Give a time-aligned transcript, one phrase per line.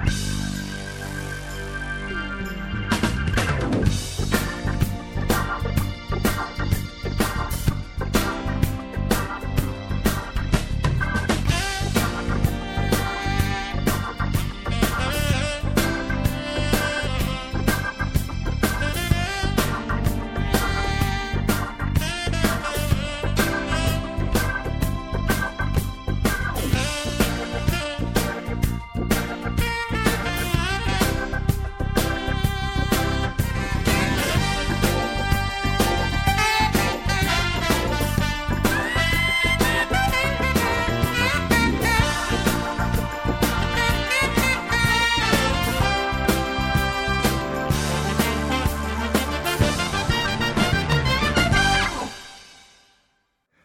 [0.00, 0.29] Bye.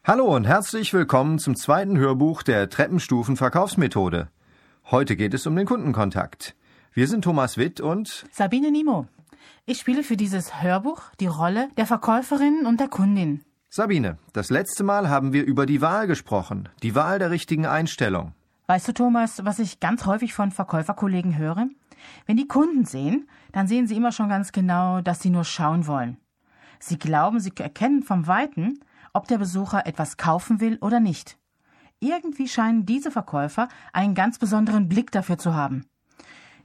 [0.07, 4.29] Hallo und herzlich willkommen zum zweiten Hörbuch der Treppenstufen-Verkaufsmethode.
[4.91, 6.55] Heute geht es um den Kundenkontakt.
[6.93, 9.07] Wir sind Thomas Witt und Sabine Nimo.
[9.65, 13.43] Ich spiele für dieses Hörbuch die Rolle der Verkäuferin und der Kundin.
[13.67, 18.35] Sabine, das letzte Mal haben wir über die Wahl gesprochen, die Wahl der richtigen Einstellung.
[18.67, 21.65] Weißt du, Thomas, was ich ganz häufig von Verkäuferkollegen höre?
[22.27, 25.87] Wenn die Kunden sehen, dann sehen sie immer schon ganz genau, dass sie nur schauen
[25.87, 26.17] wollen.
[26.77, 28.77] Sie glauben, sie erkennen vom Weiten,
[29.15, 31.37] ob der Besucher etwas kaufen will oder nicht.
[31.99, 35.85] Irgendwie scheinen diese Verkäufer einen ganz besonderen Blick dafür zu haben.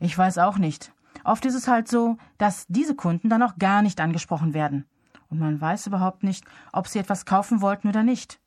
[0.01, 0.93] Ich weiß auch nicht.
[1.23, 4.87] Oft ist es halt so, dass diese Kunden dann auch gar nicht angesprochen werden.
[5.28, 8.41] Und man weiß überhaupt nicht, ob sie etwas kaufen wollten oder nicht.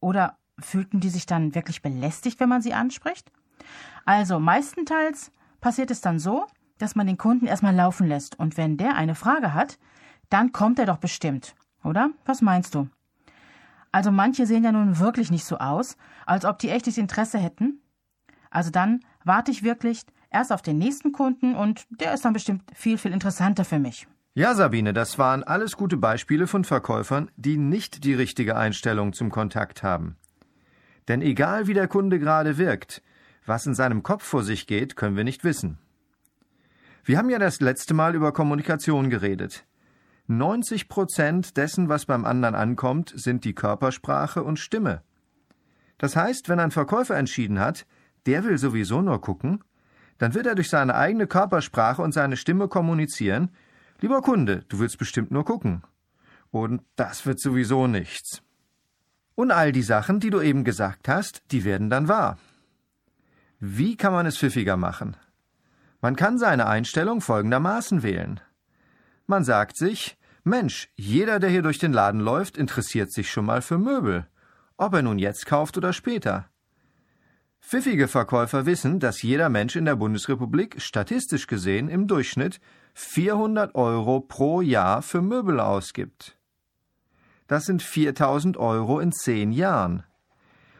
[0.00, 3.32] Oder fühlten die sich dann wirklich belästigt, wenn man sie anspricht?
[4.04, 6.46] Also meistenteils passiert es dann so,
[6.78, 9.78] dass man den Kunden erstmal laufen lässt und wenn der eine Frage hat,
[10.28, 11.54] dann kommt er doch bestimmt.
[11.82, 12.10] Oder?
[12.26, 12.88] Was meinst du?
[13.92, 17.80] Also manche sehen ja nun wirklich nicht so aus, als ob die echtes Interesse hätten.
[18.50, 22.62] Also dann warte ich wirklich erst auf den nächsten Kunden und der ist dann bestimmt
[22.74, 24.06] viel, viel interessanter für mich.
[24.34, 29.30] Ja, Sabine, das waren alles gute Beispiele von Verkäufern, die nicht die richtige Einstellung zum
[29.30, 30.16] Kontakt haben.
[31.08, 33.02] Denn egal wie der Kunde gerade wirkt,
[33.46, 35.78] was in seinem Kopf vor sich geht, können wir nicht wissen.
[37.04, 39.64] Wir haben ja das letzte Mal über Kommunikation geredet.
[40.28, 45.02] 90 Prozent dessen, was beim anderen ankommt, sind die Körpersprache und Stimme.
[45.98, 47.86] Das heißt, wenn ein Verkäufer entschieden hat,
[48.26, 49.62] der will sowieso nur gucken,
[50.18, 53.50] dann wird er durch seine eigene Körpersprache und seine Stimme kommunizieren,
[54.00, 55.82] lieber Kunde, du willst bestimmt nur gucken.
[56.50, 58.42] Und das wird sowieso nichts.
[59.34, 62.38] Und all die Sachen, die du eben gesagt hast, die werden dann wahr.
[63.60, 65.16] Wie kann man es pfiffiger machen?
[66.00, 68.40] Man kann seine Einstellung folgendermaßen wählen.
[69.26, 73.60] Man sagt sich, Mensch, jeder, der hier durch den Laden läuft, interessiert sich schon mal
[73.60, 74.28] für Möbel.
[74.76, 76.48] Ob er nun jetzt kauft oder später.
[77.60, 82.60] Pfiffige Verkäufer wissen, dass jeder Mensch in der Bundesrepublik statistisch gesehen im Durchschnitt
[82.94, 86.38] 400 Euro pro Jahr für Möbel ausgibt.
[87.48, 90.04] Das sind 4000 Euro in zehn Jahren.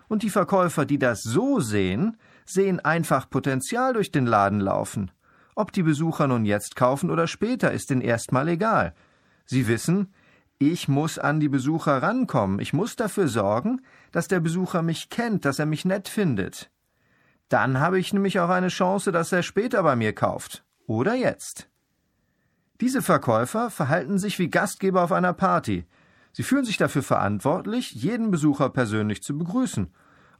[0.06, 5.10] Und die Verkäufer, die das so sehen, sehen einfach Potenzial durch den Laden laufen.
[5.58, 8.94] Ob die Besucher nun jetzt kaufen oder später, ist ihnen erstmal egal.
[9.46, 10.12] Sie wissen,
[10.58, 13.80] ich muss an die Besucher rankommen, ich muss dafür sorgen,
[14.12, 16.70] dass der Besucher mich kennt, dass er mich nett findet.
[17.48, 20.62] Dann habe ich nämlich auch eine Chance, dass er später bei mir kauft.
[20.86, 21.70] Oder jetzt.
[22.82, 25.86] Diese Verkäufer verhalten sich wie Gastgeber auf einer Party.
[26.32, 29.90] Sie fühlen sich dafür verantwortlich, jeden Besucher persönlich zu begrüßen,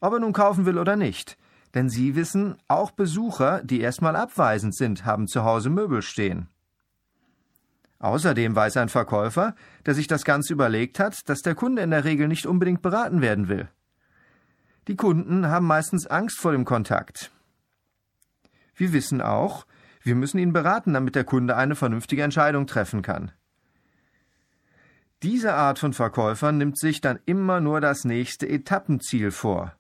[0.01, 1.39] ob er nun kaufen will oder nicht.
[1.77, 6.49] Denn Sie wissen, auch Besucher, die erstmal abweisend sind, haben zu Hause Möbel stehen.
[7.99, 9.55] Außerdem weiß ein Verkäufer,
[9.85, 13.21] der sich das Ganze überlegt hat, dass der Kunde in der Regel nicht unbedingt beraten
[13.21, 13.69] werden will.
[14.89, 17.31] Die Kunden haben meistens Angst vor dem Kontakt.
[18.75, 19.67] Wir wissen auch,
[20.03, 23.33] wir müssen ihn beraten, damit der Kunde eine vernünftige Entscheidung treffen kann.
[25.23, 29.77] Diese Art von Verkäufern nimmt sich dann immer nur das nächste Etappenziel vor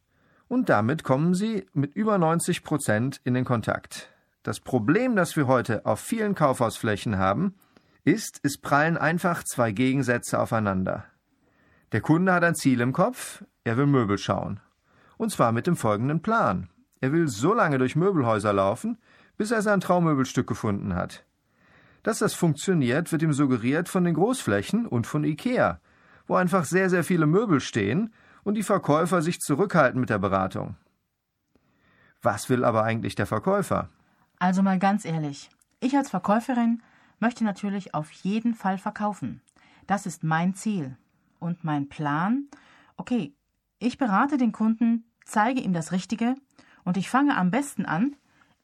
[0.48, 4.12] und damit kommen sie mit über 90 Prozent in den Kontakt.
[4.42, 7.54] Das Problem, das wir heute auf vielen Kaufhausflächen haben,
[8.04, 11.04] ist, es prallen einfach zwei Gegensätze aufeinander.
[11.92, 14.60] Der Kunde hat ein Ziel im Kopf, er will Möbel schauen.
[15.16, 16.68] Und zwar mit dem folgenden Plan.
[17.00, 18.98] Er will so lange durch Möbelhäuser laufen,
[19.36, 21.24] bis er sein Traummöbelstück gefunden hat.
[22.02, 25.80] Dass das funktioniert, wird ihm suggeriert von den Großflächen und von Ikea,
[26.28, 28.12] wo einfach sehr, sehr viele Möbel stehen
[28.46, 30.76] und die Verkäufer sich zurückhalten mit der Beratung.
[32.22, 33.88] Was will aber eigentlich der Verkäufer?
[34.38, 35.50] Also mal ganz ehrlich,
[35.80, 36.80] ich als Verkäuferin
[37.18, 39.40] möchte natürlich auf jeden Fall verkaufen.
[39.88, 40.96] Das ist mein Ziel.
[41.40, 42.46] Und mein Plan?
[42.96, 43.34] Okay,
[43.80, 46.36] ich berate den Kunden, zeige ihm das Richtige
[46.84, 48.14] und ich fange am besten an,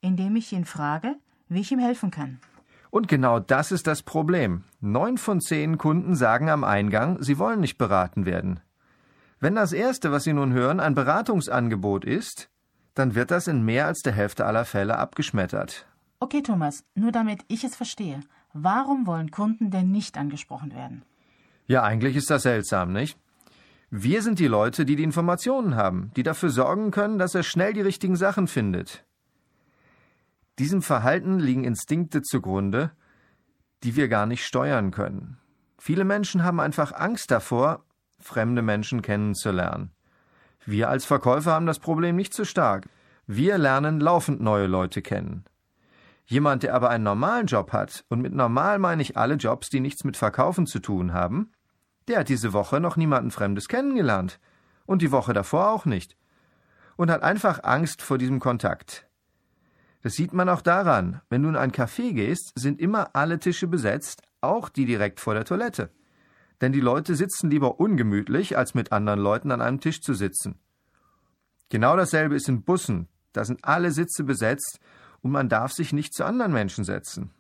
[0.01, 1.17] indem ich ihn frage,
[1.49, 2.39] wie ich ihm helfen kann.
[2.91, 4.63] Und genau das ist das Problem.
[4.81, 8.61] Neun von zehn Kunden sagen am Eingang, sie wollen nicht beraten werden.
[9.43, 12.49] Wenn das Erste, was Sie nun hören, ein Beratungsangebot ist,
[12.95, 15.85] dann wird das in mehr als der Hälfte aller Fälle abgeschmettert.
[16.21, 18.21] Okay, Thomas, nur damit ich es verstehe.
[18.53, 21.03] Warum wollen Kunden denn nicht angesprochen werden?
[21.67, 23.19] Ja, eigentlich ist das seltsam, nicht?
[23.91, 27.73] Wir sind die Leute, die die Informationen haben, die dafür sorgen können, dass er schnell
[27.73, 29.05] die richtigen Sachen findet.
[30.61, 32.93] Diesem Verhalten liegen Instinkte zugrunde,
[33.83, 35.39] die wir gar nicht steuern können.
[35.79, 37.85] Viele Menschen haben einfach Angst davor,
[38.25, 39.91] fremde Menschen kennenzulernen.
[40.65, 42.89] Wir als Verkäufer haben das Problem nicht so stark.
[43.27, 45.45] Wir lernen laufend neue Leute kennen.
[46.25, 49.81] Jemand, der aber einen normalen Job hat, und mit normal meine ich alle Jobs, die
[49.81, 51.51] nichts mit Verkaufen zu tun haben,
[52.09, 54.41] der hat diese Woche noch niemanden Fremdes kennengelernt.
[54.85, 56.17] Und die Woche davor auch nicht.
[56.97, 59.07] Und hat einfach Angst vor diesem Kontakt.
[60.03, 63.69] Das sieht man auch daran, wenn du in ein Café gehst, sind immer alle Tische
[63.69, 65.91] besetzt, auch die direkt vor der Toilette.
[66.63, 70.59] Denn die Leute sitzen lieber ungemütlich, als mit anderen Leuten an einem Tisch zu sitzen.
[71.69, 73.09] Genau dasselbe ist in Bussen.
[73.33, 74.79] Da sind alle Sitze besetzt
[75.23, 77.31] und man darf sich nicht zu anderen Menschen setzen.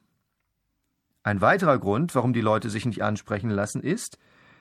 [1.22, 4.19] Ein weiterer Grund, warum die Leute sich nicht ansprechen lassen, ist,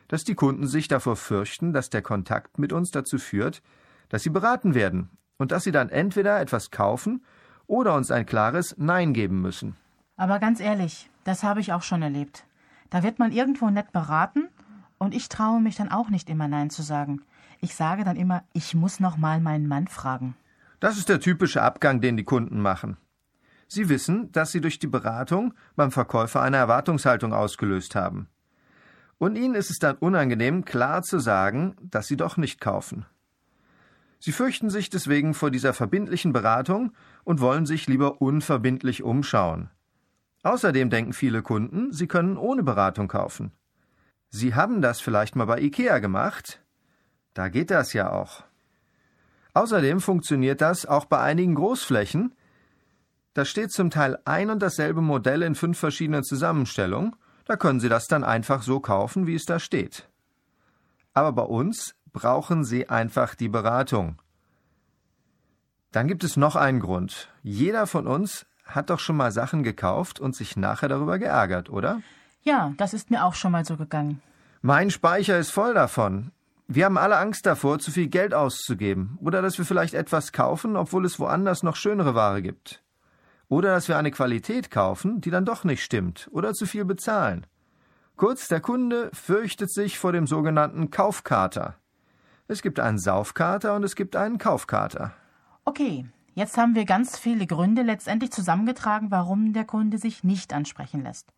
[0.07, 3.63] dass die Kunden sich davor fürchten, dass der Kontakt mit uns dazu führt,
[4.09, 7.25] dass sie beraten werden und dass sie dann entweder etwas kaufen
[7.65, 9.75] oder uns ein klares Nein geben müssen.
[10.17, 12.45] Aber ganz ehrlich, das habe ich auch schon erlebt.
[12.91, 14.49] Da wird man irgendwo nett beraten
[15.01, 17.24] und ich traue mich dann auch nicht immer Nein zu sagen.
[17.59, 20.36] Ich sage dann immer, ich muss noch mal meinen Mann fragen.
[20.80, 22.98] Das ist der typische Abgang, den die Kunden machen.
[23.68, 28.27] Sie wissen, dass sie durch die Beratung beim Verkäufer eine Erwartungshaltung ausgelöst haben.
[29.18, 33.07] Und ihnen ist es dann unangenehm, klar zu sagen, dass sie doch nicht kaufen.
[34.19, 36.92] Sie fürchten sich deswegen vor dieser verbindlichen Beratung
[37.24, 39.71] und wollen sich lieber unverbindlich umschauen.
[40.44, 43.51] Außerdem denken viele Kunden, sie können ohne Beratung kaufen.
[44.31, 46.61] Sie haben das vielleicht mal bei IKEA gemacht.
[47.33, 48.43] Da geht das ja auch.
[49.53, 52.33] Außerdem funktioniert das auch bei einigen Großflächen,
[53.33, 57.87] da steht zum Teil ein und dasselbe Modell in fünf verschiedenen Zusammenstellungen, da können Sie
[57.87, 60.09] das dann einfach so kaufen, wie es da steht.
[61.13, 64.21] Aber bei uns brauchen Sie einfach die Beratung.
[65.91, 67.29] Dann gibt es noch einen Grund.
[67.41, 72.01] Jeder von uns hat doch schon mal Sachen gekauft und sich nachher darüber geärgert, oder?
[72.43, 74.21] Ja, das ist mir auch schon mal so gegangen.
[74.61, 76.31] Mein Speicher ist voll davon.
[76.67, 80.77] Wir haben alle Angst davor, zu viel Geld auszugeben oder dass wir vielleicht etwas kaufen,
[80.77, 82.81] obwohl es woanders noch schönere Ware gibt.
[83.49, 87.45] Oder dass wir eine Qualität kaufen, die dann doch nicht stimmt oder zu viel bezahlen.
[88.15, 91.75] Kurz, der Kunde fürchtet sich vor dem sogenannten Kaufkater.
[92.47, 95.13] Es gibt einen Saufkater und es gibt einen Kaufkater.
[95.65, 96.05] Okay,
[96.35, 101.33] jetzt haben wir ganz viele Gründe letztendlich zusammengetragen, warum der Kunde sich nicht ansprechen lässt.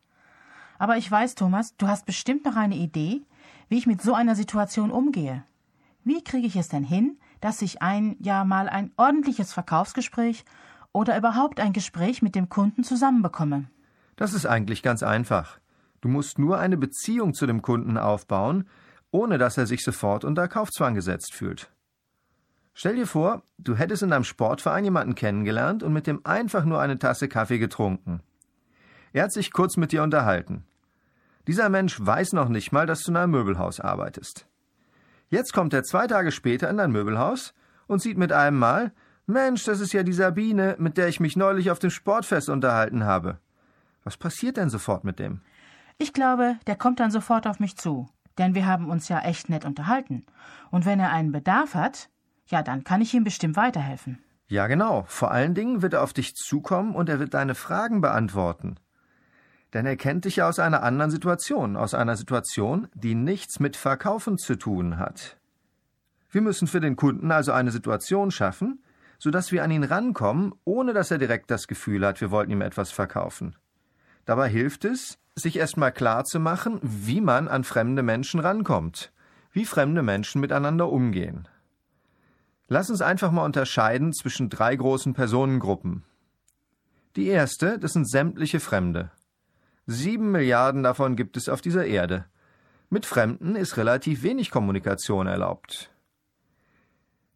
[0.78, 3.22] Aber ich weiß, Thomas, du hast bestimmt noch eine Idee,
[3.68, 5.44] wie ich mit so einer Situation umgehe.
[6.04, 10.44] Wie kriege ich es denn hin, dass ich ein, ja mal ein ordentliches Verkaufsgespräch
[10.92, 13.68] oder überhaupt ein Gespräch mit dem Kunden zusammenbekomme?
[14.16, 15.58] Das ist eigentlich ganz einfach.
[16.00, 18.68] Du musst nur eine Beziehung zu dem Kunden aufbauen,
[19.10, 21.70] ohne dass er sich sofort unter Kaufzwang gesetzt fühlt.
[22.74, 26.80] Stell dir vor, du hättest in deinem Sportverein jemanden kennengelernt und mit dem einfach nur
[26.80, 28.20] eine Tasse Kaffee getrunken.
[29.14, 30.64] Er hat sich kurz mit dir unterhalten.
[31.46, 34.48] Dieser Mensch weiß noch nicht mal, dass du in einem Möbelhaus arbeitest.
[35.28, 37.54] Jetzt kommt er zwei Tage später in dein Möbelhaus
[37.86, 38.92] und sieht mit einem Mal,
[39.26, 43.04] Mensch, das ist ja die Sabine, mit der ich mich neulich auf dem Sportfest unterhalten
[43.04, 43.38] habe.
[44.02, 45.42] Was passiert denn sofort mit dem?
[45.96, 49.48] Ich glaube, der kommt dann sofort auf mich zu, denn wir haben uns ja echt
[49.48, 50.26] nett unterhalten.
[50.72, 52.10] Und wenn er einen Bedarf hat,
[52.48, 54.18] ja, dann kann ich ihm bestimmt weiterhelfen.
[54.48, 55.04] Ja, genau.
[55.06, 58.76] Vor allen Dingen wird er auf dich zukommen und er wird deine Fragen beantworten.
[59.74, 63.76] Denn er kennt dich ja aus einer anderen Situation, aus einer Situation, die nichts mit
[63.76, 65.36] Verkaufen zu tun hat.
[66.30, 68.82] Wir müssen für den Kunden also eine Situation schaffen,
[69.18, 72.60] sodass wir an ihn rankommen, ohne dass er direkt das Gefühl hat, wir wollten ihm
[72.60, 73.56] etwas verkaufen.
[74.24, 79.12] Dabei hilft es, sich erstmal klar zu machen, wie man an fremde Menschen rankommt,
[79.52, 81.48] wie fremde Menschen miteinander umgehen.
[82.68, 86.04] Lass uns einfach mal unterscheiden zwischen drei großen Personengruppen.
[87.16, 89.10] Die erste, das sind sämtliche Fremde.
[89.86, 92.24] Sieben Milliarden davon gibt es auf dieser Erde.
[92.88, 95.90] Mit Fremden ist relativ wenig Kommunikation erlaubt.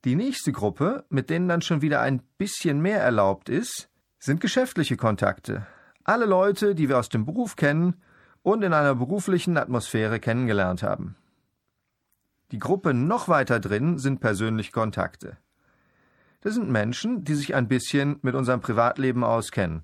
[0.04, 4.96] Die nächste Gruppe, mit denen dann schon wieder ein bisschen mehr erlaubt ist, sind geschäftliche
[4.96, 5.66] Kontakte.
[6.04, 7.96] Alle Leute, die wir aus dem Beruf kennen
[8.42, 11.16] und in einer beruflichen Atmosphäre kennengelernt haben.
[12.50, 15.36] Die Gruppe noch weiter drin sind persönliche Kontakte.
[16.40, 19.82] Das sind Menschen, die sich ein bisschen mit unserem Privatleben auskennen,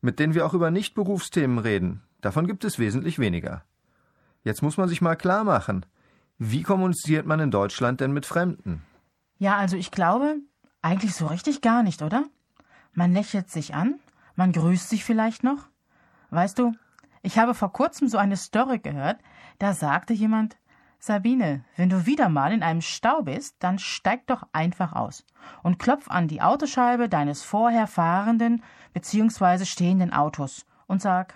[0.00, 2.02] mit denen wir auch über Nicht-Berufsthemen reden.
[2.20, 3.64] Davon gibt es wesentlich weniger.
[4.44, 5.86] Jetzt muss man sich mal klar machen,
[6.38, 8.82] wie kommuniziert man in Deutschland denn mit Fremden?
[9.38, 10.36] Ja, also ich glaube,
[10.82, 12.24] eigentlich so richtig gar nicht, oder?
[12.92, 13.98] Man lächelt sich an,
[14.36, 15.66] man grüßt sich vielleicht noch.
[16.30, 16.74] Weißt du,
[17.22, 19.18] ich habe vor kurzem so eine Story gehört,
[19.58, 20.56] da sagte jemand,
[21.00, 25.24] Sabine, wenn du wieder mal in einem Stau bist, dann steig doch einfach aus
[25.62, 28.62] und klopf an die Autoscheibe deines vorher fahrenden
[28.94, 29.64] bzw.
[29.64, 31.34] stehenden Autos und sag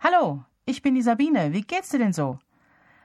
[0.00, 2.38] Hallo, ich bin die Sabine, wie geht's dir denn so?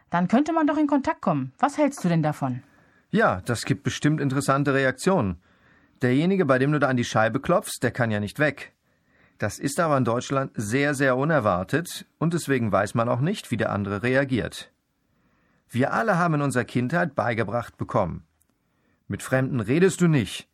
[0.09, 1.53] Dann könnte man doch in Kontakt kommen.
[1.59, 2.63] Was hältst du denn davon?
[3.11, 5.41] Ja, das gibt bestimmt interessante Reaktionen.
[6.01, 8.73] Derjenige, bei dem du da an die Scheibe klopfst, der kann ja nicht weg.
[9.37, 13.57] Das ist aber in Deutschland sehr, sehr unerwartet und deswegen weiß man auch nicht, wie
[13.57, 14.71] der andere reagiert.
[15.69, 18.25] Wir alle haben in unserer Kindheit beigebracht bekommen.
[19.07, 20.49] Mit Fremden redest du nicht.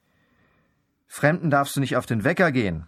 [1.08, 2.86] Fremden darfst du nicht auf den Wecker gehen.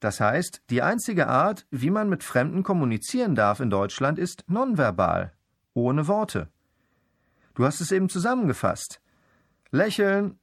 [0.00, 5.32] Das heißt, die einzige Art, wie man mit Fremden kommunizieren darf in Deutschland, ist nonverbal,
[5.72, 6.48] ohne Worte.
[7.54, 9.00] Du hast es eben zusammengefasst.
[9.70, 10.38] Lächeln,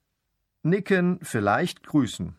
[0.64, 2.36] nicken, vielleicht grüßen.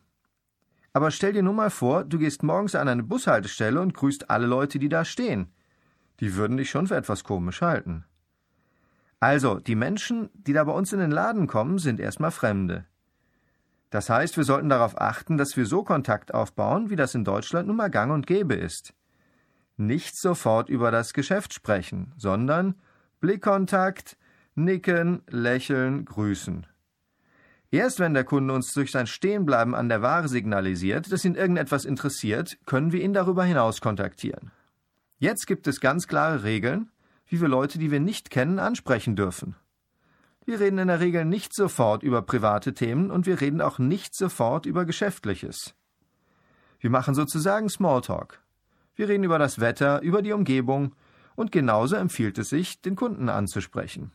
[0.95, 4.47] Aber stell dir nur mal vor, du gehst morgens an eine Bushaltestelle und grüßt alle
[4.47, 5.53] Leute, die da stehen.
[6.21, 8.05] Die würden dich schon für etwas komisch halten.
[9.21, 12.85] Also, die Menschen, die da bei uns in den Laden kommen, sind erstmal Fremde.
[13.91, 17.69] Das heißt, wir sollten darauf achten, dass wir so Kontakt aufbauen, wie das in Deutschland
[17.69, 18.93] nun mal gang und gäbe ist.
[19.77, 22.75] Nicht sofort über das Geschäft sprechen, sondern
[23.21, 24.17] Blickkontakt,
[24.55, 26.67] nicken, lächeln, grüßen.
[27.71, 31.85] Erst wenn der Kunde uns durch sein Stehenbleiben an der Ware signalisiert, dass ihn irgendetwas
[31.85, 34.53] interessiert, können wir ihn darüber hinaus kontaktieren.
[35.19, 36.91] Jetzt gibt es ganz klare Regeln,
[37.27, 39.57] wie wir Leute, die wir nicht kennen, ansprechen dürfen.
[40.45, 44.15] Wir reden in der Regel nicht sofort über private Themen und wir reden auch nicht
[44.15, 45.75] sofort über Geschäftliches.
[46.81, 48.43] Wir machen sozusagen Smalltalk.
[48.95, 50.95] Wir reden über das Wetter, über die Umgebung
[51.35, 54.13] und genauso empfiehlt es sich, den Kunden anzusprechen.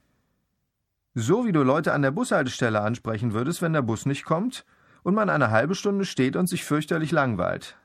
[1.15, 4.65] So wie du Leute an der Bushaltestelle ansprechen würdest, wenn der Bus nicht kommt
[5.01, 7.75] und man eine halbe Stunde steht und sich fürchterlich langweilt.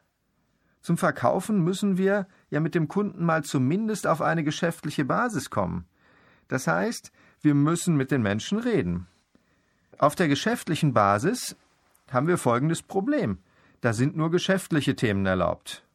[0.84, 5.86] Zum Verkaufen müssen wir ja mit dem Kunden mal zumindest auf eine geschäftliche Basis kommen.
[6.48, 7.10] Das heißt,
[7.40, 9.06] wir müssen mit den Menschen reden.
[9.96, 11.56] Auf der geschäftlichen Basis
[12.10, 13.38] haben wir folgendes Problem.
[13.80, 15.86] Da sind nur geschäftliche Themen erlaubt.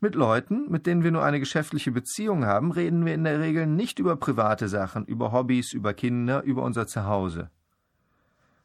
[0.00, 3.66] Mit Leuten, mit denen wir nur eine geschäftliche Beziehung haben, reden wir in der Regel
[3.66, 7.50] nicht über private Sachen, über Hobbys, über Kinder, über unser Zuhause.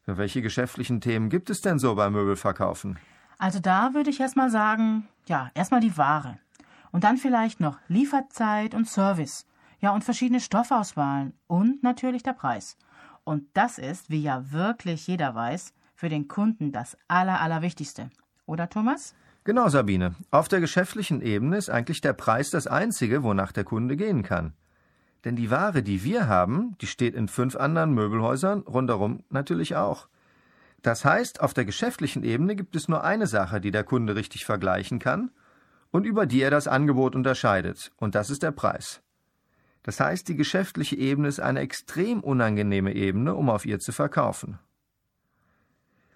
[0.06, 3.00] Welche geschäftlichen Themen gibt es denn so beim Möbelverkaufen?
[3.38, 6.38] Also da würde ich erstmal sagen, ja, erstmal die Ware.
[6.92, 9.46] Und dann vielleicht noch Lieferzeit und Service.
[9.80, 11.34] Ja, und verschiedene Stoffauswahlen.
[11.48, 12.78] Und natürlich der Preis.
[13.24, 18.10] Und das ist, wie ja wirklich jeder weiß, für den Kunden das Aller, Allerwichtigste.
[18.46, 19.16] Oder, Thomas?
[19.44, 20.16] Genau, Sabine.
[20.32, 24.54] Auf der geschäftlichen Ebene ist eigentlich der Preis das Einzige, wonach der Kunde gehen kann.
[25.24, 30.08] Denn die Ware, die wir haben, die steht in fünf anderen Möbelhäusern rundherum natürlich auch.
[30.86, 34.46] Das heißt, auf der geschäftlichen Ebene gibt es nur eine Sache, die der Kunde richtig
[34.46, 35.32] vergleichen kann
[35.90, 39.02] und über die er das Angebot unterscheidet, und das ist der Preis.
[39.82, 44.60] Das heißt, die geschäftliche Ebene ist eine extrem unangenehme Ebene, um auf ihr zu verkaufen.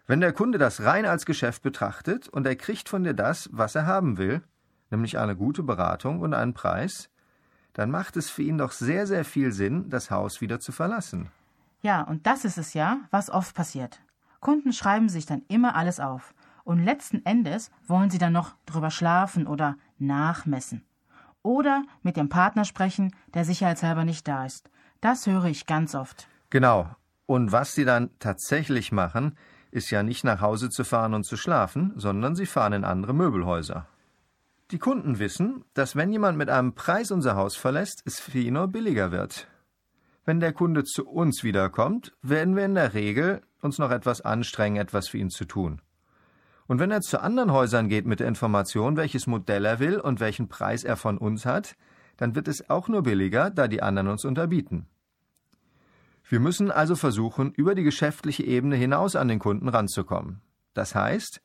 [0.06, 3.74] Wenn der Kunde das rein als Geschäft betrachtet und er kriegt von dir das, was
[3.74, 4.44] er haben will,
[4.92, 7.10] nämlich eine gute Beratung und einen Preis,
[7.74, 11.32] dann macht es für ihn doch sehr, sehr viel Sinn, das Haus wieder zu verlassen.
[11.82, 14.00] Ja, und das ist es ja, was oft passiert.
[14.40, 16.34] Kunden schreiben sich dann immer alles auf.
[16.64, 20.86] Und letzten Endes wollen sie dann noch drüber schlafen oder nachmessen.
[21.42, 24.70] Oder mit dem Partner sprechen, der sicherheitshalber nicht da ist.
[25.02, 26.28] Das höre ich ganz oft.
[26.50, 26.90] Genau.
[27.26, 29.38] Und was sie dann tatsächlich machen,
[29.72, 33.14] ist ja nicht nach Hause zu fahren und zu schlafen, sondern sie fahren in andere
[33.14, 33.88] Möbelhäuser.
[34.72, 38.54] Die Kunden wissen, dass wenn jemand mit einem Preis unser Haus verlässt, es für ihn
[38.54, 39.48] nur billiger wird.
[40.26, 44.78] Wenn der Kunde zu uns wiederkommt, werden wir in der Regel uns noch etwas anstrengen,
[44.78, 45.82] etwas für ihn zu tun.
[46.68, 50.20] Und wenn er zu anderen Häusern geht mit der Information, welches Modell er will und
[50.20, 51.76] welchen Preis er von uns hat,
[52.18, 54.86] dann wird es auch nur billiger, da die anderen uns unterbieten.
[56.28, 60.42] Wir müssen also versuchen, über die geschäftliche Ebene hinaus an den Kunden ranzukommen.
[60.76, 61.42] Das heißt,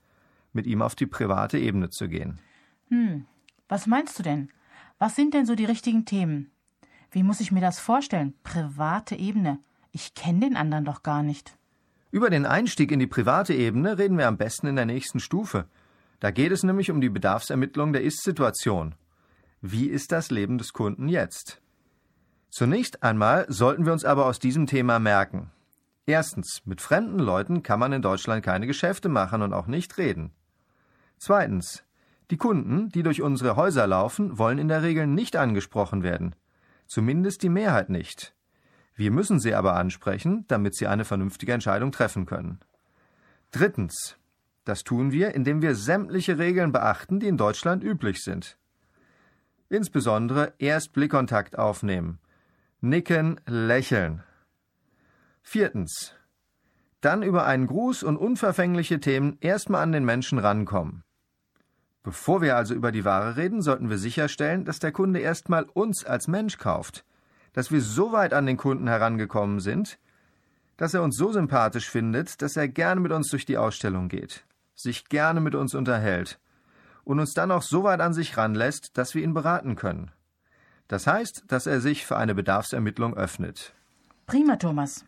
[0.52, 2.38] mit ihm auf die private Ebene zu gehen.
[2.88, 3.24] Hm,
[3.66, 4.50] was meinst du denn?
[4.98, 6.50] Was sind denn so die richtigen Themen?
[7.14, 8.34] Wie muss ich mir das vorstellen?
[8.42, 9.60] Private Ebene.
[9.92, 11.56] Ich kenne den anderen doch gar nicht.
[12.10, 15.66] Über den Einstieg in die private Ebene reden wir am besten in der nächsten Stufe.
[16.18, 18.96] Da geht es nämlich um die Bedarfsermittlung der Ist-Situation.
[19.60, 21.62] Wie ist das Leben des Kunden jetzt?
[22.50, 25.52] Zunächst einmal sollten wir uns aber aus diesem Thema merken.
[26.06, 30.32] Erstens, mit fremden Leuten kann man in Deutschland keine Geschäfte machen und auch nicht reden.
[31.18, 31.84] Zweitens,
[32.32, 36.34] die Kunden, die durch unsere Häuser laufen, wollen in der Regel nicht angesprochen werden.
[36.86, 38.34] Zumindest die Mehrheit nicht.
[38.94, 42.60] Wir müssen sie aber ansprechen, damit sie eine vernünftige Entscheidung treffen können.
[43.50, 44.16] Drittens.
[44.64, 48.56] Das tun wir, indem wir sämtliche Regeln beachten, die in Deutschland üblich sind.
[49.68, 52.18] Insbesondere erst Blickkontakt aufnehmen.
[52.80, 54.22] Nicken, lächeln.
[55.42, 56.14] Viertens.
[57.00, 61.04] Dann über einen Gruß und unverfängliche Themen erstmal an den Menschen rankommen.
[62.04, 66.04] Bevor wir also über die Ware reden, sollten wir sicherstellen, dass der Kunde erstmal uns
[66.04, 67.02] als Mensch kauft,
[67.54, 69.98] dass wir so weit an den Kunden herangekommen sind,
[70.76, 74.44] dass er uns so sympathisch findet, dass er gerne mit uns durch die Ausstellung geht,
[74.74, 76.38] sich gerne mit uns unterhält
[77.04, 80.10] und uns dann auch so weit an sich ranlässt, dass wir ihn beraten können.
[80.88, 83.72] Das heißt, dass er sich für eine Bedarfsermittlung öffnet.
[84.26, 85.06] Prima, Thomas.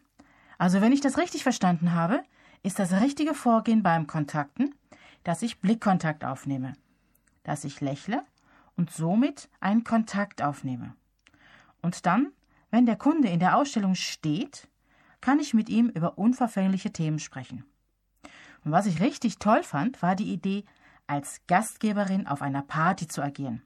[0.56, 2.22] Also wenn ich das richtig verstanden habe,
[2.62, 4.74] ist das richtige Vorgehen beim Kontakten,
[5.24, 6.72] dass ich Blickkontakt aufnehme
[7.46, 8.24] dass ich lächle
[8.76, 10.94] und somit einen Kontakt aufnehme.
[11.80, 12.32] Und dann,
[12.70, 14.68] wenn der Kunde in der Ausstellung steht,
[15.20, 17.64] kann ich mit ihm über unverfängliche Themen sprechen.
[18.64, 20.64] Und was ich richtig toll fand, war die Idee,
[21.06, 23.62] als Gastgeberin auf einer Party zu agieren.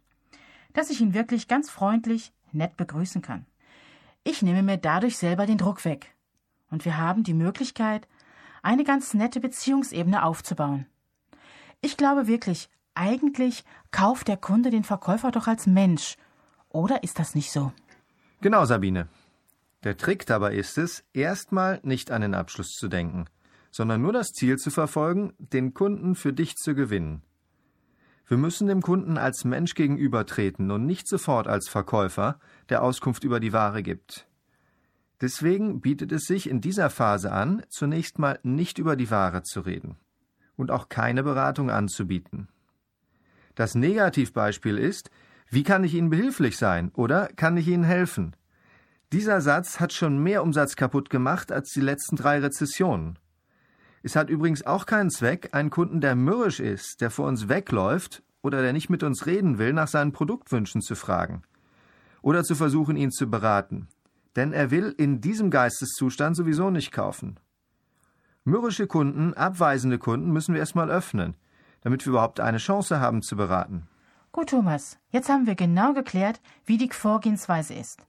[0.75, 3.47] Dass ich ihn wirklich ganz freundlich, nett begrüßen kann.
[4.25, 6.15] Ich nehme mir dadurch selber den Druck weg.
[6.71, 8.07] Und wir haben die Möglichkeit,
[8.63, 10.85] eine ganz nette Beziehungsebene aufzubauen.
[11.81, 12.69] Ich glaube wirklich,
[13.01, 16.17] eigentlich kauft der Kunde den Verkäufer doch als Mensch.
[16.69, 17.73] Oder ist das nicht so?
[18.43, 19.09] Genau, Sabine.
[19.85, 23.25] Der Trick dabei ist es, erstmal nicht an den Abschluss zu denken,
[23.71, 27.23] sondern nur das Ziel zu verfolgen, den Kunden für dich zu gewinnen.
[28.27, 32.39] Wir müssen dem Kunden als Mensch gegenübertreten und nicht sofort als Verkäufer,
[32.69, 34.29] der Auskunft über die Ware gibt.
[35.23, 39.61] Deswegen bietet es sich in dieser Phase an, zunächst mal nicht über die Ware zu
[39.61, 39.97] reden
[40.57, 42.49] und auch keine Beratung anzubieten.
[43.61, 45.11] Das Negativbeispiel ist,
[45.51, 48.35] wie kann ich Ihnen behilflich sein oder kann ich Ihnen helfen?
[49.13, 53.19] Dieser Satz hat schon mehr Umsatz kaputt gemacht als die letzten drei Rezessionen.
[54.03, 58.23] Es hat übrigens auch keinen Zweck, einen Kunden, der mürrisch ist, der vor uns wegläuft
[58.41, 61.43] oder der nicht mit uns reden will, nach seinen Produktwünschen zu fragen.
[62.23, 63.89] Oder zu versuchen, ihn zu beraten.
[64.37, 67.39] Denn er will in diesem Geisteszustand sowieso nicht kaufen.
[68.43, 71.37] Mürrische Kunden, abweisende Kunden müssen wir erstmal öffnen
[71.83, 73.89] damit wir überhaupt eine Chance haben zu beraten.
[74.33, 78.07] Gut, Thomas, jetzt haben wir genau geklärt, wie die Vorgehensweise ist.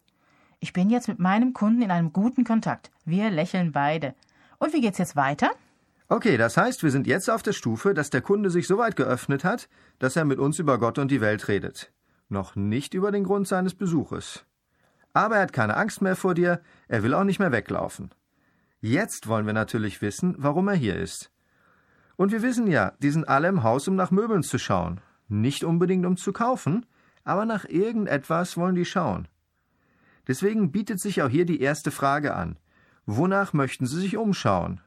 [0.60, 2.92] Ich bin jetzt mit meinem Kunden in einem guten Kontakt.
[3.06, 4.14] Wir lächeln beide.
[4.60, 5.50] Und wie geht's jetzt weiter?
[6.08, 8.96] Okay, das heißt, wir sind jetzt auf der Stufe, dass der Kunde sich so weit
[8.96, 11.92] geöffnet hat, dass er mit uns über Gott und die Welt redet.
[12.30, 14.46] Noch nicht über den Grund seines Besuches.
[15.14, 18.12] Aber er hat keine Angst mehr vor dir, er will auch nicht mehr weglaufen.
[18.82, 21.32] Jetzt wollen wir natürlich wissen, warum er hier ist.
[22.22, 25.02] Und wir wissen ja, die sind alle im Haus, um nach Möbeln zu schauen.
[25.28, 26.86] Nicht unbedingt um zu kaufen,
[27.24, 29.28] aber nach irgendetwas wollen die schauen.
[30.28, 32.60] Deswegen bietet sich auch hier die erste Frage an.
[33.08, 34.82] Wonach möchten Sie sich umschauen?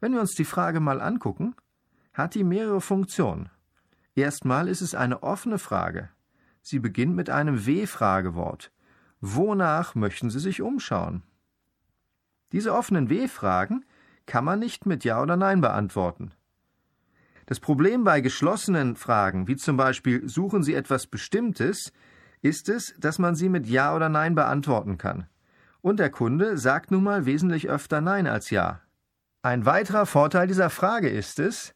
[0.00, 1.54] Wenn wir uns die Frage mal angucken,
[2.12, 3.48] hat die mehrere Funktionen.
[4.14, 6.10] Erstmal ist es eine offene Frage.
[6.60, 8.70] Sie beginnt mit einem W-Fragewort.
[9.22, 11.22] Wonach möchten Sie sich umschauen?
[12.52, 13.86] Diese offenen W-Fragen
[14.28, 16.30] kann man nicht mit Ja oder Nein beantworten.
[17.46, 21.92] Das Problem bei geschlossenen Fragen, wie zum Beispiel Suchen Sie etwas Bestimmtes,
[22.42, 25.26] ist es, dass man sie mit Ja oder Nein beantworten kann.
[25.80, 28.80] Und der Kunde sagt nun mal wesentlich öfter Nein als Ja.
[29.42, 31.74] Ein weiterer Vorteil dieser Frage ist es,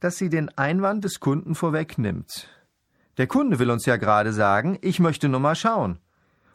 [0.00, 2.48] dass sie den Einwand des Kunden vorwegnimmt.
[3.16, 5.98] Der Kunde will uns ja gerade sagen, ich möchte nur mal schauen.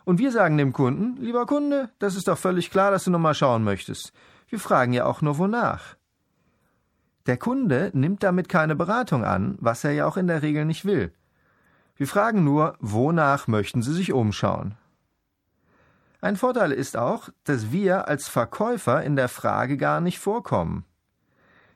[0.05, 3.19] Und wir sagen dem Kunden, lieber Kunde, das ist doch völlig klar, dass du nur
[3.19, 4.13] mal schauen möchtest.
[4.49, 5.95] Wir fragen ja auch nur wonach.
[7.27, 10.85] Der Kunde nimmt damit keine Beratung an, was er ja auch in der Regel nicht
[10.85, 11.13] will.
[11.95, 14.75] Wir fragen nur, wonach möchten Sie sich umschauen?
[16.21, 20.85] Ein Vorteil ist auch, dass wir als Verkäufer in der Frage gar nicht vorkommen.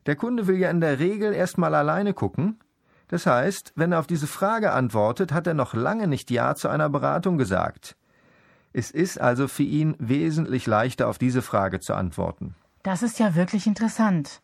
[0.06, 2.60] Der Kunde will ja in der Regel erstmal alleine gucken.
[3.08, 6.68] Das heißt, wenn er auf diese Frage antwortet, hat er noch lange nicht Ja zu
[6.68, 7.96] einer Beratung gesagt.
[8.74, 12.56] Es ist also für ihn wesentlich leichter, auf diese Frage zu antworten.
[12.84, 14.42] Das ist ja wirklich interessant.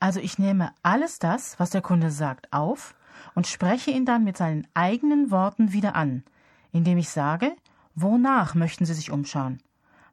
[0.00, 2.94] Also ich nehme alles das, was der Kunde sagt, auf
[3.34, 6.24] und spreche ihn dann mit seinen eigenen Worten wieder an,
[6.72, 7.52] indem ich sage,
[7.94, 9.60] wonach möchten Sie sich umschauen?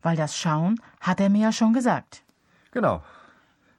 [0.01, 2.23] Weil das Schauen hat er mir ja schon gesagt.
[2.71, 3.01] Genau.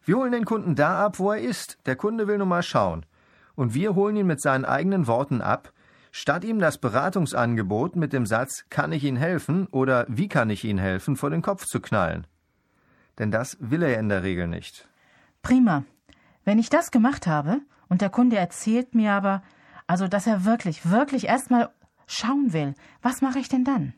[0.04, 1.78] Wir holen den Kunden da ab, wo er ist.
[1.84, 3.04] Der Kunde will nur mal schauen.
[3.56, 5.72] Und wir holen ihn mit seinen eigenen Worten ab,
[6.12, 10.64] statt ihm das Beratungsangebot mit dem Satz Kann ich Ihnen helfen oder Wie kann ich
[10.64, 12.26] Ihnen helfen vor den Kopf zu knallen.
[13.18, 14.88] Denn das will er ja in der Regel nicht.
[15.42, 15.84] Prima.
[16.44, 19.42] Wenn ich das gemacht habe und der Kunde erzählt mir aber,
[19.86, 21.70] also dass er wirklich, wirklich erstmal
[22.06, 23.94] schauen will, was mache ich denn dann?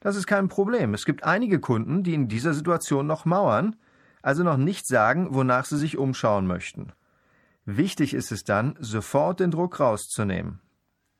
[0.00, 0.94] Das ist kein Problem.
[0.94, 3.76] Es gibt einige Kunden, die in dieser Situation noch mauern,
[4.22, 6.92] also noch nicht sagen, wonach sie sich umschauen möchten.
[7.64, 10.60] Wichtig ist es dann, sofort den Druck rauszunehmen.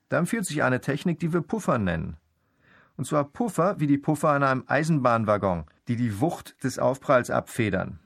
[0.09, 2.17] Da empfiehlt sich eine Technik, die wir Puffer nennen.
[2.97, 7.99] Und zwar Puffer wie die Puffer in einem Eisenbahnwaggon, die die Wucht des Aufpralls abfedern.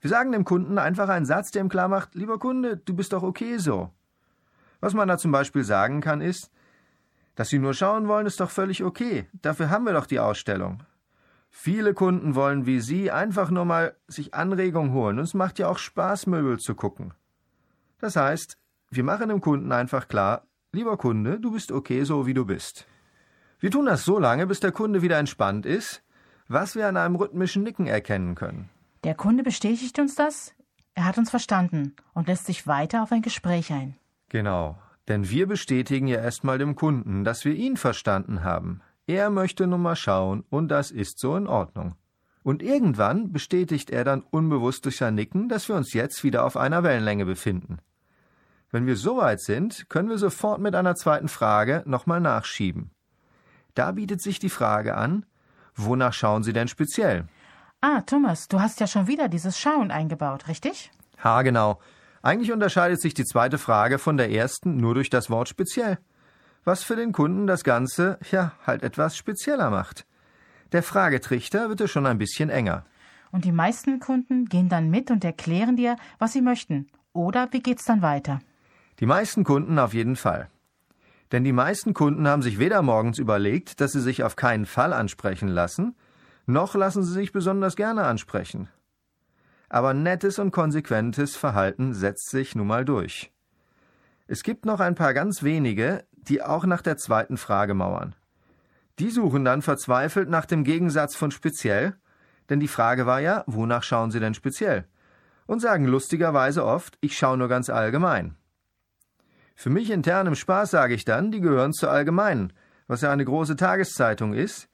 [0.00, 3.12] Wir sagen dem Kunden einfach einen Satz, der ihm klar macht, lieber Kunde, du bist
[3.12, 3.90] doch okay so.
[4.80, 6.50] Was man da zum Beispiel sagen kann, ist,
[7.34, 9.28] dass Sie nur schauen wollen, ist doch völlig okay.
[9.40, 10.82] Dafür haben wir doch die Ausstellung.
[11.50, 15.68] Viele Kunden wollen wie Sie einfach nur mal sich Anregung holen und es macht ja
[15.68, 17.12] auch Spaß, Möbel zu gucken.
[17.98, 18.56] Das heißt,
[18.90, 22.86] wir machen dem Kunden einfach klar, lieber Kunde, du bist okay so, wie du bist.
[23.60, 26.02] Wir tun das so lange, bis der Kunde wieder entspannt ist,
[26.48, 28.70] was wir an einem rhythmischen Nicken erkennen können.
[29.04, 30.54] Der Kunde bestätigt uns das,
[30.94, 33.96] er hat uns verstanden und lässt sich weiter auf ein Gespräch ein.
[34.30, 38.80] Genau, denn wir bestätigen ja erstmal dem Kunden, dass wir ihn verstanden haben.
[39.06, 41.96] Er möchte nun mal schauen und das ist so in Ordnung.
[42.42, 46.56] Und irgendwann bestätigt er dann unbewusst durch sein Nicken, dass wir uns jetzt wieder auf
[46.56, 47.78] einer Wellenlänge befinden.
[48.70, 52.90] Wenn wir soweit sind, können wir sofort mit einer zweiten Frage nochmal nachschieben.
[53.74, 55.26] Da bietet sich die Frage an,
[55.74, 57.26] wonach schauen Sie denn speziell?
[57.80, 60.90] Ah, Thomas, du hast ja schon wieder dieses Schauen eingebaut, richtig?
[61.22, 61.80] Ha, genau.
[62.22, 65.98] Eigentlich unterscheidet sich die zweite Frage von der ersten nur durch das Wort speziell.
[66.64, 70.06] Was für den Kunden das Ganze, ja, halt etwas spezieller macht.
[70.72, 72.84] Der Fragetrichter wird es schon ein bisschen enger.
[73.32, 76.88] Und die meisten Kunden gehen dann mit und erklären dir, was sie möchten.
[77.12, 78.40] Oder wie geht's dann weiter?
[78.98, 80.50] Die meisten Kunden auf jeden Fall.
[81.32, 84.92] Denn die meisten Kunden haben sich weder morgens überlegt, dass sie sich auf keinen Fall
[84.92, 85.94] ansprechen lassen,
[86.46, 88.68] noch lassen sie sich besonders gerne ansprechen.
[89.68, 93.30] Aber nettes und konsequentes Verhalten setzt sich nun mal durch.
[94.26, 98.14] Es gibt noch ein paar ganz wenige, die auch nach der zweiten Frage mauern.
[98.98, 101.96] Die suchen dann verzweifelt nach dem Gegensatz von speziell,
[102.48, 104.86] denn die Frage war ja, wonach schauen Sie denn speziell?
[105.46, 108.36] Und sagen lustigerweise oft, ich schaue nur ganz allgemein.
[109.60, 112.50] Für mich intern im Spaß sage ich dann, die gehören zur Allgemeinen,
[112.86, 114.70] was ja eine große Tageszeitung ist,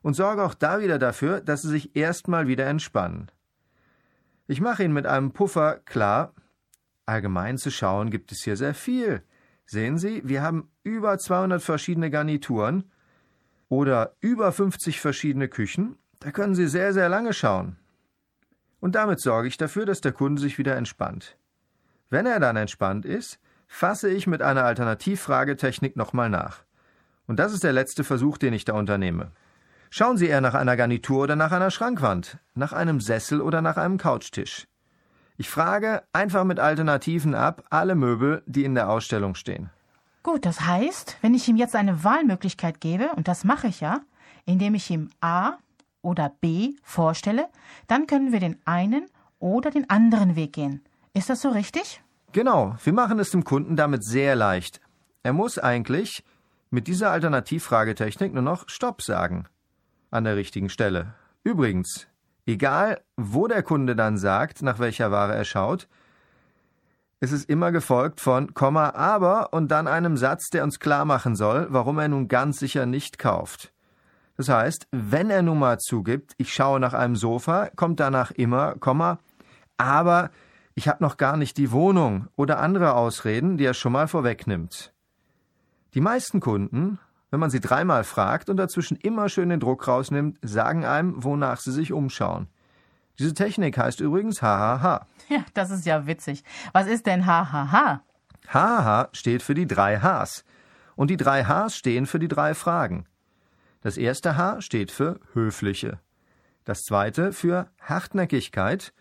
[0.00, 3.32] und sorge auch da wieder dafür, dass sie sich erstmal wieder entspannen.
[4.46, 6.34] Ich mache Ihnen mit einem Puffer klar,
[7.04, 9.24] allgemein zu schauen gibt es hier sehr viel.
[9.66, 12.92] Sehen Sie, wir haben über 200 verschiedene Garnituren
[13.68, 15.98] oder über 50 verschiedene Küchen.
[16.20, 17.76] Da können Sie sehr, sehr lange schauen.
[18.78, 21.36] Und damit sorge ich dafür, dass der Kunde sich wieder entspannt.
[22.08, 26.64] Wenn er dann entspannt ist, fasse ich mit einer Alternativfragetechnik nochmal nach.
[27.26, 29.30] Und das ist der letzte Versuch, den ich da unternehme.
[29.90, 33.76] Schauen Sie eher nach einer Garnitur oder nach einer Schrankwand, nach einem Sessel oder nach
[33.76, 34.66] einem Couchtisch.
[35.36, 39.70] Ich frage einfach mit Alternativen ab alle Möbel, die in der Ausstellung stehen.
[40.24, 44.00] Gut, das heißt, wenn ich ihm jetzt eine Wahlmöglichkeit gebe, und das mache ich ja,
[44.46, 45.52] indem ich ihm A
[46.02, 47.48] oder B vorstelle,
[47.86, 49.06] dann können wir den einen
[49.38, 50.82] oder den anderen Weg gehen.
[51.14, 52.02] Ist das so richtig?
[52.38, 54.80] Genau, wir machen es dem Kunden damit sehr leicht.
[55.24, 56.22] Er muss eigentlich
[56.70, 59.46] mit dieser Alternativfragetechnik nur noch Stopp sagen.
[60.12, 61.14] An der richtigen Stelle.
[61.42, 62.06] Übrigens,
[62.46, 65.88] egal wo der Kunde dann sagt, nach welcher Ware er schaut,
[67.18, 71.34] ist es immer gefolgt von Komma aber und dann einem Satz, der uns klar machen
[71.34, 73.72] soll, warum er nun ganz sicher nicht kauft.
[74.36, 78.76] Das heißt, wenn er nun mal zugibt, ich schaue nach einem Sofa, kommt danach immer
[78.76, 79.18] Komma
[79.78, 80.30] aber
[80.78, 84.92] ich habe noch gar nicht die Wohnung oder andere Ausreden, die er schon mal vorwegnimmt.
[85.94, 87.00] Die meisten Kunden,
[87.32, 91.58] wenn man sie dreimal fragt und dazwischen immer schön den Druck rausnimmt, sagen einem, wonach
[91.58, 92.46] sie sich umschauen.
[93.18, 95.06] Diese Technik heißt übrigens HHH.
[95.28, 96.44] Ja, das ist ja witzig.
[96.72, 98.02] Was ist denn HHH?
[98.46, 100.44] HHH steht für die drei Hs.
[100.94, 103.04] Und die drei Hs stehen für die drei Fragen.
[103.80, 105.98] Das erste H steht für höfliche.
[106.64, 108.92] Das zweite für Hartnäckigkeit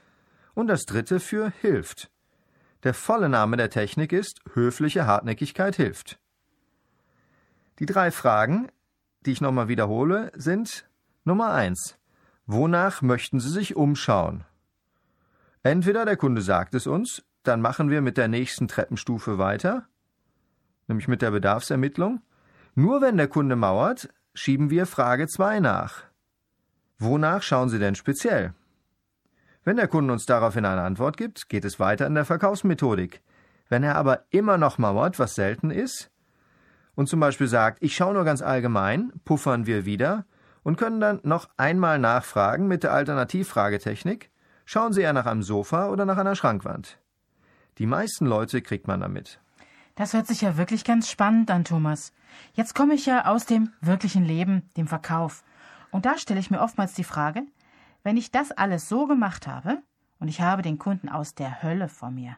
[0.57, 2.09] und das dritte für hilft.
[2.81, 6.19] Der volle Name der Technik ist höfliche Hartnäckigkeit hilft.
[7.77, 8.67] Die drei Fragen,
[9.23, 10.89] die ich nochmal wiederhole, sind
[11.23, 11.99] Nummer eins:
[12.47, 14.45] Wonach möchten Sie sich umschauen?
[15.61, 19.87] Entweder der Kunde sagt es uns, dann machen wir mit der nächsten Treppenstufe weiter,
[20.87, 22.23] nämlich mit der Bedarfsermittlung.
[22.73, 26.05] Nur wenn der Kunde mauert, schieben wir Frage 2 nach.
[26.97, 28.55] Wonach schauen Sie denn speziell?
[29.67, 33.21] Wenn der Kunde uns daraufhin eine Antwort gibt, geht es weiter in der Verkaufsmethodik.
[33.67, 36.09] Wenn er aber immer noch mauert, was selten ist,
[36.95, 40.23] und zum Beispiel sagt, ich schaue nur ganz allgemein, puffern wir wieder
[40.63, 44.31] und können dann noch einmal nachfragen mit der Alternativfragetechnik
[44.63, 46.97] Schauen Sie eher nach einem Sofa oder nach einer Schrankwand.
[47.77, 49.41] Die meisten Leute kriegt man damit.
[49.95, 52.13] Das hört sich ja wirklich ganz spannend an, Thomas.
[52.53, 55.43] Jetzt komme ich ja aus dem wirklichen Leben, dem Verkauf.
[55.91, 57.43] Und da stelle ich mir oftmals die Frage,
[58.07, 59.83] wenn ich das alles so gemacht habe
[60.19, 62.37] und ich habe den Kunden aus der Hölle vor mir,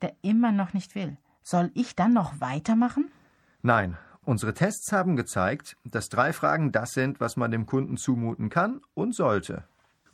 [0.00, 3.12] der immer noch nicht will, soll ich dann noch weitermachen?
[3.60, 8.48] Nein, unsere Tests haben gezeigt, dass drei Fragen das sind, was man dem Kunden zumuten
[8.48, 9.64] kann und sollte.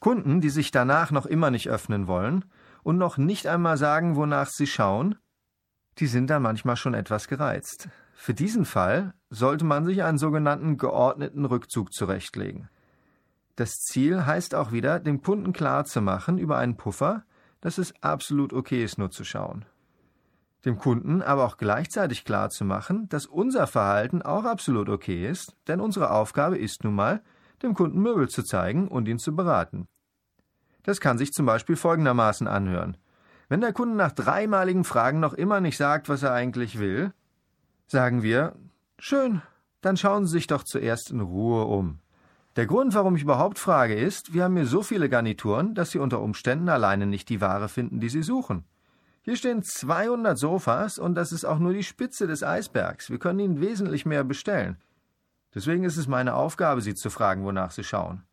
[0.00, 2.44] Kunden, die sich danach noch immer nicht öffnen wollen
[2.82, 5.14] und noch nicht einmal sagen, wonach sie schauen,
[5.98, 7.90] die sind dann manchmal schon etwas gereizt.
[8.12, 12.68] Für diesen Fall sollte man sich einen sogenannten geordneten Rückzug zurechtlegen.
[13.58, 17.24] Das Ziel heißt auch wieder, dem Kunden klarzumachen über einen Puffer,
[17.60, 19.64] dass es absolut okay ist, nur zu schauen.
[20.64, 26.12] Dem Kunden aber auch gleichzeitig klarzumachen, dass unser Verhalten auch absolut okay ist, denn unsere
[26.12, 27.20] Aufgabe ist nun mal,
[27.60, 29.88] dem Kunden Möbel zu zeigen und ihn zu beraten.
[30.84, 32.96] Das kann sich zum Beispiel folgendermaßen anhören.
[33.48, 37.12] Wenn der Kunde nach dreimaligen Fragen noch immer nicht sagt, was er eigentlich will,
[37.88, 38.54] sagen wir
[39.00, 39.42] Schön,
[39.80, 41.98] dann schauen Sie sich doch zuerst in Ruhe um.
[42.58, 46.00] Der Grund, warum ich überhaupt frage, ist, wir haben hier so viele Garnituren, dass Sie
[46.00, 48.64] unter Umständen alleine nicht die Ware finden, die Sie suchen.
[49.22, 53.10] Hier stehen 200 Sofas und das ist auch nur die Spitze des Eisbergs.
[53.10, 54.76] Wir können Ihnen wesentlich mehr bestellen.
[55.54, 58.24] Deswegen ist es meine Aufgabe, Sie zu fragen, wonach Sie schauen.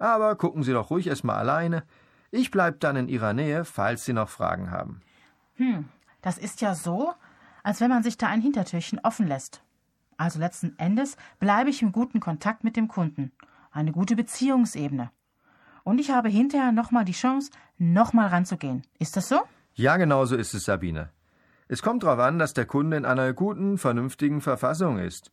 [0.00, 1.84] Aber gucken Sie doch ruhig erstmal alleine.
[2.32, 5.02] Ich bleib dann in Ihrer Nähe, falls Sie noch Fragen haben.
[5.54, 5.88] Hm,
[6.20, 7.14] das ist ja so,
[7.62, 9.62] als wenn man sich da ein Hintertürchen offen lässt.
[10.16, 13.30] Also letzten Endes bleibe ich im guten Kontakt mit dem Kunden.
[13.70, 15.10] Eine gute Beziehungsebene.
[15.84, 18.82] Und ich habe hinterher nochmal die Chance, nochmal ranzugehen.
[18.98, 19.40] Ist das so?
[19.74, 21.10] Ja, genau so ist es, Sabine.
[21.68, 25.30] Es kommt darauf an, dass der Kunde in einer guten, vernünftigen Verfassung ist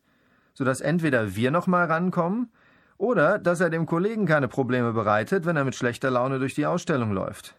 [0.56, 2.50] sodass entweder wir nochmal rankommen
[2.96, 6.64] oder dass er dem Kollegen keine Probleme bereitet, wenn er mit schlechter Laune durch die
[6.64, 7.54] Ausstellung läuft.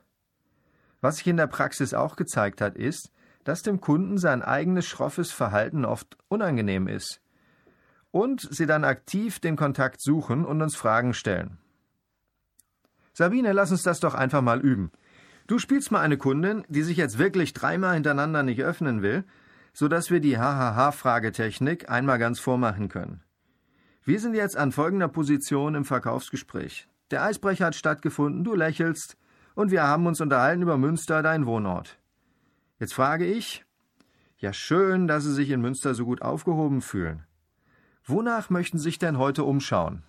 [0.99, 3.11] Was sich in der Praxis auch gezeigt hat, ist,
[3.43, 7.21] dass dem Kunden sein eigenes schroffes Verhalten oft unangenehm ist
[8.17, 11.60] und sie dann aktiv den Kontakt suchen und uns Fragen stellen.
[13.13, 14.91] Sabine, lass uns das doch einfach mal üben.
[15.45, 19.23] Du spielst mal eine Kundin, die sich jetzt wirklich dreimal hintereinander nicht öffnen will,
[19.71, 23.21] so dass wir die HHH-Fragetechnik einmal ganz vormachen können.
[24.03, 26.88] Wir sind jetzt an folgender Position im Verkaufsgespräch.
[27.12, 29.15] Der Eisbrecher hat stattgefunden, du lächelst,
[29.53, 31.99] und wir haben uns unterhalten über Münster, dein Wohnort.
[32.80, 33.63] Jetzt frage ich,
[34.39, 37.26] ja schön, dass Sie sich in Münster so gut aufgehoben fühlen.
[38.09, 40.01] Wonach möchten Sie sich denn heute umschauen?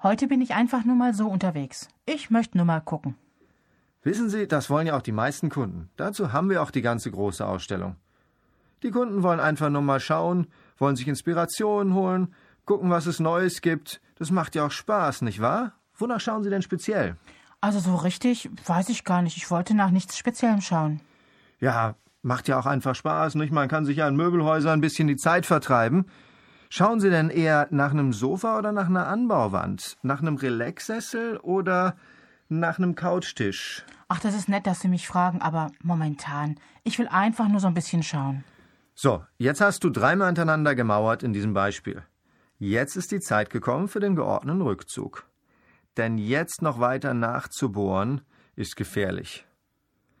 [0.00, 1.88] Heute bin ich einfach nur mal so unterwegs.
[2.04, 3.16] Ich möchte nur mal gucken.
[4.04, 5.90] Wissen Sie, das wollen ja auch die meisten Kunden.
[5.96, 7.96] Dazu haben wir auch die ganze große Ausstellung.
[8.84, 10.46] Die Kunden wollen einfach nur mal schauen,
[10.78, 12.32] wollen sich Inspirationen holen,
[12.64, 14.00] gucken, was es Neues gibt.
[14.14, 15.72] Das macht ja auch Spaß, nicht wahr?
[15.96, 17.16] Wonach schauen Sie denn speziell?
[17.60, 19.36] Also so richtig weiß ich gar nicht.
[19.36, 21.00] Ich wollte nach nichts Speziellem schauen.
[21.58, 23.52] Ja, macht ja auch einfach Spaß, nicht?
[23.52, 26.06] Man kann sich ja in Möbelhäusern ein bisschen die Zeit vertreiben.
[26.68, 29.96] Schauen Sie denn eher nach einem Sofa oder nach einer Anbauwand?
[30.02, 31.96] Nach einem Relaxsessel oder
[32.48, 33.84] nach einem Couchtisch?
[34.08, 36.56] Ach, das ist nett, dass Sie mich fragen, aber momentan.
[36.84, 38.44] Ich will einfach nur so ein bisschen schauen.
[38.94, 42.02] So, jetzt hast du dreimal hintereinander gemauert in diesem Beispiel.
[42.58, 45.26] Jetzt ist die Zeit gekommen für den geordneten Rückzug.
[45.96, 48.22] Denn jetzt noch weiter nachzubohren
[48.54, 49.46] ist gefährlich.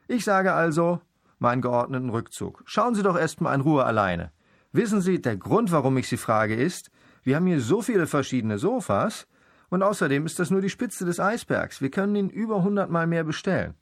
[0.08, 1.00] Ich sage also,
[1.38, 2.62] meinen geordneten Rückzug.
[2.66, 4.30] Schauen Sie doch erst mal in Ruhe alleine.
[4.72, 6.90] Wissen Sie, der Grund, warum ich Sie frage, ist,
[7.22, 9.26] wir haben hier so viele verschiedene Sofas
[9.68, 11.80] und außerdem ist das nur die Spitze des Eisbergs.
[11.80, 13.74] Wir können Ihnen über hundertmal mehr bestellen.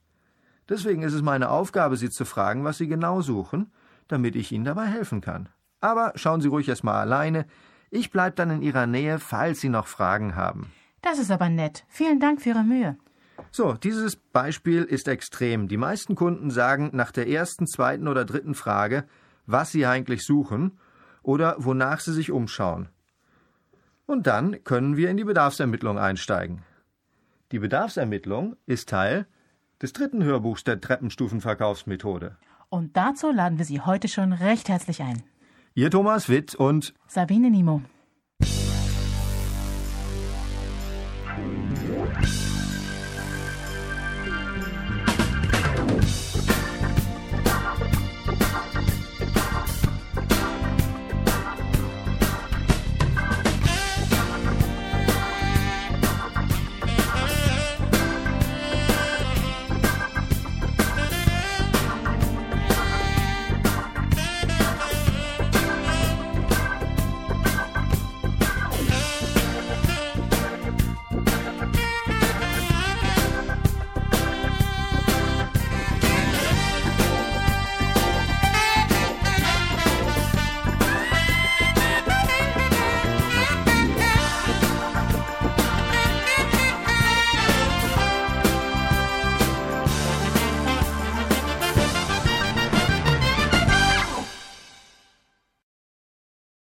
[0.67, 3.71] Deswegen ist es meine Aufgabe, Sie zu fragen, was Sie genau suchen
[4.07, 5.49] damit ich Ihnen dabei helfen kann.
[5.81, 7.45] Aber schauen Sie ruhig erst mal alleine.
[7.91, 10.71] Ich bleibe dann in Ihrer Nähe, falls Sie noch Fragen haben.
[11.01, 11.85] Das ist aber nett.
[11.87, 12.97] Vielen Dank für Ihre Mühe.
[13.51, 15.67] So, dieses Beispiel ist extrem.
[15.67, 19.05] Die meisten Kunden sagen nach der ersten, zweiten oder dritten Frage,
[19.45, 20.79] was sie eigentlich suchen
[21.23, 22.89] oder wonach sie sich umschauen.
[24.05, 26.63] Und dann können wir in die Bedarfsermittlung einsteigen.
[27.51, 29.27] Die Bedarfsermittlung ist Teil
[29.81, 32.37] des dritten Hörbuchs der Treppenstufenverkaufsmethode.
[32.69, 35.23] Und dazu laden wir Sie heute schon recht herzlich ein.
[35.73, 37.81] Ihr Thomas Witt und Sabine Nimo.